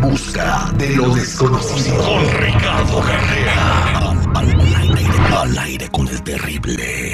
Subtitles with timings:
[0.00, 2.02] busca de lo desconocido.
[2.02, 4.10] Con Ricardo Carrera.
[5.40, 7.12] Al, aire, con el terrible.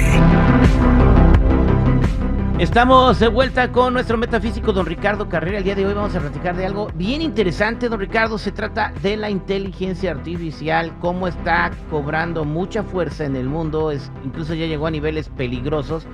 [2.57, 5.57] Estamos de vuelta con nuestro metafísico don Ricardo Carrera.
[5.57, 8.37] El día de hoy vamos a platicar de algo bien interesante, don Ricardo.
[8.37, 14.11] Se trata de la inteligencia artificial, cómo está cobrando mucha fuerza en el mundo, es,
[14.23, 16.07] incluso ya llegó a niveles peligrosos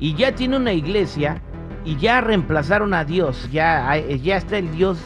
[0.00, 1.40] y ya tiene una iglesia
[1.84, 4.98] y ya reemplazaron a Dios, ya, ya está el Dios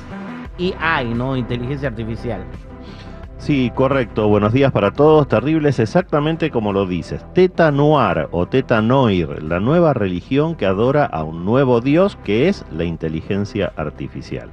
[0.58, 1.36] AI, ¿no?
[1.36, 2.44] Inteligencia artificial.
[3.38, 4.28] Sí, correcto.
[4.28, 5.28] Buenos días para todos.
[5.28, 7.24] Terribles exactamente como lo dices.
[7.34, 12.48] Teta Noir o Teta Noir, la nueva religión que adora a un nuevo Dios que
[12.48, 14.50] es la inteligencia artificial.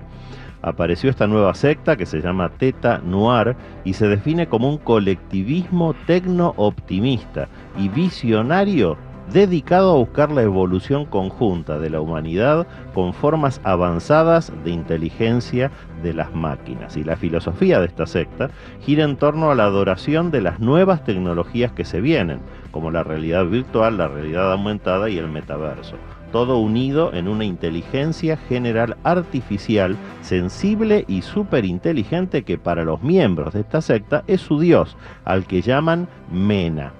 [0.61, 5.95] Apareció esta nueva secta que se llama Teta Noir y se define como un colectivismo
[6.05, 8.97] tecno-optimista y visionario
[9.31, 15.71] dedicado a buscar la evolución conjunta de la humanidad con formas avanzadas de inteligencia
[16.03, 16.95] de las máquinas.
[16.97, 18.49] Y la filosofía de esta secta
[18.81, 22.39] gira en torno a la adoración de las nuevas tecnologías que se vienen,
[22.71, 25.95] como la realidad virtual, la realidad aumentada y el metaverso.
[26.31, 33.61] Todo unido en una inteligencia general artificial, sensible y superinteligente que para los miembros de
[33.61, 36.91] esta secta es su dios, al que llaman Mena.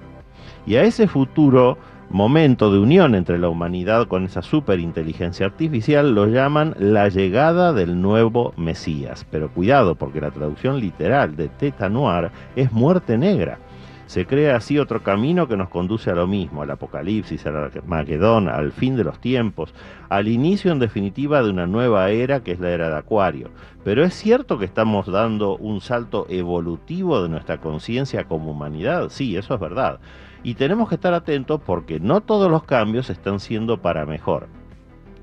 [0.66, 1.76] Y a ese futuro
[2.10, 8.00] momento de unión entre la humanidad con esa superinteligencia artificial lo llaman la llegada del
[8.00, 9.26] nuevo Mesías.
[9.30, 13.58] Pero cuidado, porque la traducción literal de Teta Noir es muerte negra.
[14.06, 18.48] Se crea así otro camino que nos conduce a lo mismo, al apocalipsis, al Armagedón,
[18.48, 19.74] al fin de los tiempos,
[20.08, 23.50] al inicio en definitiva de una nueva era que es la era de Acuario.
[23.82, 29.36] Pero es cierto que estamos dando un salto evolutivo de nuestra conciencia como humanidad, sí,
[29.36, 29.98] eso es verdad.
[30.46, 34.46] Y tenemos que estar atentos porque no todos los cambios están siendo para mejor.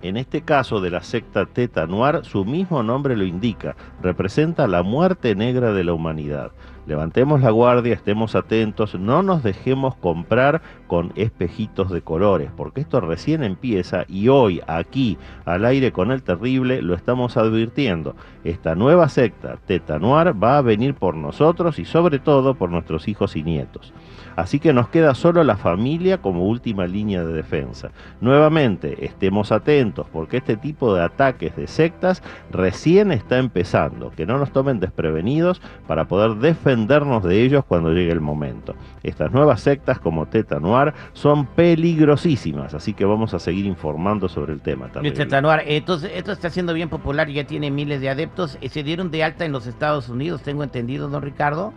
[0.01, 4.83] En este caso de la secta Teta Noir, su mismo nombre lo indica, representa la
[4.83, 6.51] muerte negra de la humanidad.
[6.85, 12.99] Levantemos la guardia, estemos atentos, no nos dejemos comprar con espejitos de colores, porque esto
[12.99, 18.15] recién empieza y hoy aquí al aire con el terrible lo estamos advirtiendo.
[18.43, 23.07] Esta nueva secta Teta Noir va a venir por nosotros y sobre todo por nuestros
[23.07, 23.93] hijos y nietos.
[24.35, 27.91] Así que nos queda solo la familia como última línea de defensa.
[28.19, 34.11] Nuevamente, estemos atentos porque este tipo de ataques de sectas recién está empezando.
[34.11, 36.35] Que no nos tomen desprevenidos para poder
[36.75, 38.75] de ellos cuando llegue el momento.
[39.03, 44.53] Estas nuevas sectas como Teta Noir son peligrosísimas, así que vamos a seguir informando sobre
[44.53, 45.13] el tema también.
[45.13, 48.57] Teta Noir, entonces esto está siendo bien popular, ya tiene miles de adeptos.
[48.69, 51.73] Se dieron de alta en los Estados Unidos, tengo entendido, don Ricardo.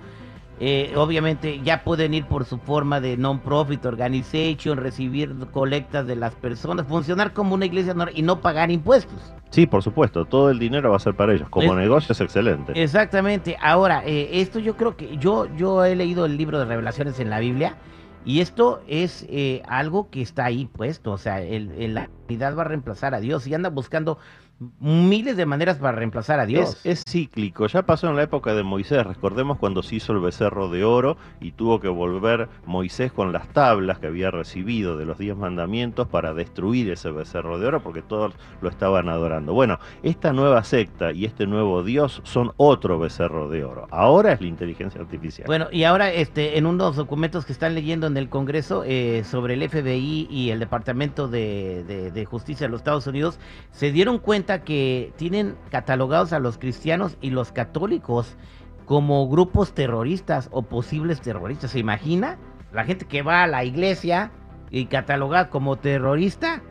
[0.58, 6.34] Eh, obviamente ya pueden ir por su forma de non-profit organization, recibir colectas de las
[6.34, 9.34] personas, funcionar como una iglesia y no pagar impuestos.
[9.50, 11.48] Sí, por supuesto, todo el dinero va a ser para ellos.
[11.50, 12.72] Como negocio es excelente.
[12.80, 13.56] Exactamente.
[13.60, 17.28] Ahora, eh, esto yo creo que yo, yo he leído el libro de revelaciones en
[17.28, 17.76] la Biblia
[18.24, 21.12] y esto es eh, algo que está ahí puesto.
[21.12, 24.18] O sea, el, la unidad va a reemplazar a Dios y anda buscando
[24.80, 26.80] miles de maneras para reemplazar a Dios.
[26.84, 30.70] Es, cíclico, ya pasó en la época de Moisés, recordemos cuando se hizo el becerro
[30.70, 35.18] de oro y tuvo que volver Moisés con las tablas que había recibido de los
[35.18, 39.52] diez mandamientos para destruir ese becerro de oro porque todos lo estaban adorando.
[39.52, 43.88] Bueno, esta nueva secta y este nuevo Dios son otro becerro de oro.
[43.90, 45.46] Ahora es la inteligencia artificial.
[45.46, 49.54] Bueno, y ahora este, en unos documentos que están leyendo en el Congreso eh, sobre
[49.54, 53.38] el FBI y el Departamento de, de Justicia de los Estados Unidos,
[53.70, 58.36] se dieron cuenta que tienen catalogados a los cristianos y los católicos
[58.84, 61.72] como grupos terroristas o posibles terroristas.
[61.72, 62.38] ¿Se imagina?
[62.72, 64.30] La gente que va a la iglesia
[64.70, 66.62] y catalogada como terrorista.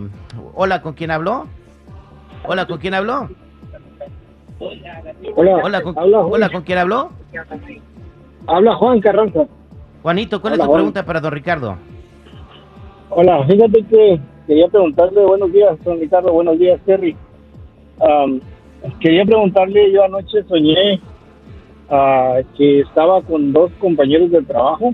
[0.53, 1.47] hola, ¿con quién habló?
[2.47, 3.29] Hola, ¿con quién habló?
[5.35, 7.11] Hola, hola, ¿con, hola, ¿con quién habló?
[8.47, 9.47] Habla Juan Carranza.
[10.01, 11.77] Juanito, ¿cuál es tu pregunta para don Ricardo?
[13.09, 17.15] Hola, fíjate que quería preguntarle, buenos días, don Ricardo, buenos días, Terry.
[18.99, 20.99] quería preguntarle, yo anoche soñé
[21.89, 24.93] uh, que estaba con dos compañeros de trabajo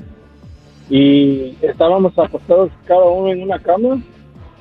[0.90, 4.02] y estábamos acostados cada uno en una cama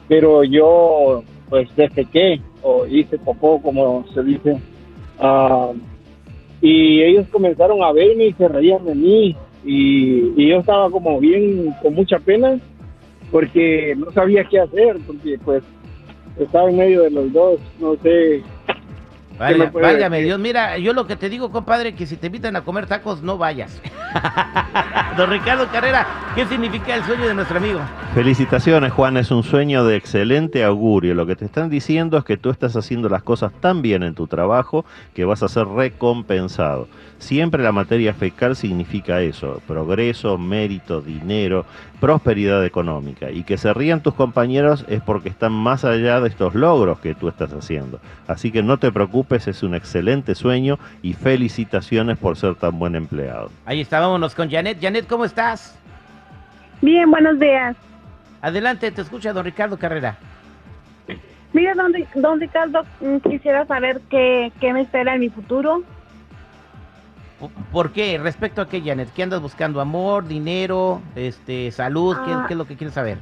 [0.08, 4.58] pero yo pues defequé o hice popó, como se dice.
[5.20, 5.70] Ah,
[6.60, 11.20] y ellos comenzaron a verme y se reían de mí y, y yo estaba como
[11.20, 12.58] bien con mucha pena
[13.30, 15.62] porque no sabía qué hacer, porque pues
[16.38, 18.42] estaba en medio de los dos, no sé.
[19.38, 20.28] ¿Qué me puede válgame decir?
[20.28, 23.22] Dios, mira, yo lo que te digo, compadre, que si te invitan a comer tacos,
[23.22, 23.80] no vayas.
[25.16, 27.80] Don Ricardo Carrera, ¿qué significa el sueño de nuestro amigo?
[28.14, 31.14] Felicitaciones, Juan, es un sueño de excelente augurio.
[31.14, 34.14] Lo que te están diciendo es que tú estás haciendo las cosas tan bien en
[34.14, 36.88] tu trabajo que vas a ser recompensado.
[37.18, 41.66] Siempre la materia fecal significa eso, progreso, mérito, dinero,
[42.00, 43.30] prosperidad económica.
[43.30, 47.14] Y que se rían tus compañeros es porque están más allá de estos logros que
[47.14, 48.00] tú estás haciendo.
[48.26, 52.94] Así que no te preocupes, es un excelente sueño y felicitaciones por ser tan buen
[52.94, 53.50] empleado.
[53.64, 54.78] Ahí está, vámonos con Janet.
[54.80, 55.76] Janet, ¿cómo estás?
[56.80, 57.76] Bien, buenos días.
[58.40, 60.16] Adelante, te escucha don Ricardo Carrera.
[61.52, 65.82] Mira, don, don Ricardo, mm, quisiera saber qué, qué me espera en mi futuro.
[67.38, 68.18] ¿Por- ¿Por qué?
[68.18, 69.08] ¿Respecto a qué, Janet?
[69.14, 69.80] ¿Qué andas buscando?
[69.80, 72.16] ¿Amor, dinero, este, salud?
[72.24, 72.44] ¿Qué, Ah.
[72.48, 73.18] qué es lo que quieres saber?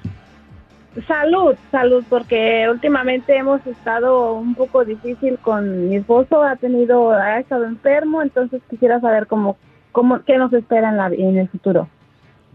[1.06, 7.38] Salud, salud, porque últimamente hemos estado un poco difícil con mi esposo, ha tenido, ha
[7.38, 9.58] estado enfermo, entonces quisiera saber cómo,
[9.92, 11.86] cómo, qué nos espera en, la, en el futuro.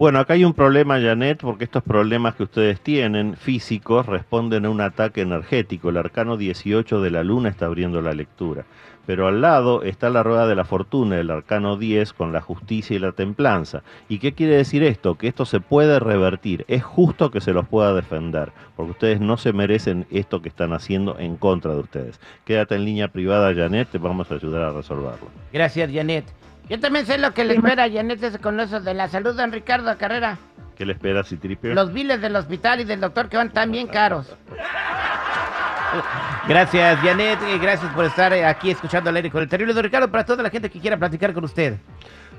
[0.02, 4.72] Bueno, acá hay un problema, Janet, porque estos problemas que ustedes tienen físicos responden a
[4.72, 5.90] un ataque energético.
[5.90, 8.66] El arcano 18 de la luna está abriendo la lectura.
[9.06, 12.96] Pero al lado está la rueda de la fortuna, el arcano 10, con la justicia
[12.96, 13.84] y la templanza.
[14.10, 15.20] ¿Y qué quiere decir esto?
[15.20, 16.66] Que esto se puede revertir.
[16.68, 20.74] Es justo que se los pueda defender, porque ustedes no se merecen esto que están
[20.74, 22.20] haciendo en contra de ustedes.
[22.44, 25.28] Quédate en línea privada, Janet, te vamos a ayudar a resolverlo.
[25.54, 26.26] Gracias, Janet.
[26.70, 29.36] Yo también sé lo que le espera a Janet es con eso de la salud,
[29.36, 30.38] don Ricardo Carrera.
[30.76, 31.74] ¿Qué le esperas, Citripio?
[31.74, 34.32] Los biles del hospital y del doctor que van tan bien caros.
[36.48, 37.40] Gracias, Janet.
[37.44, 40.10] eh, Gracias por estar eh, aquí escuchando al aire con el terrible don Ricardo.
[40.10, 41.76] Para toda la gente que quiera platicar con usted.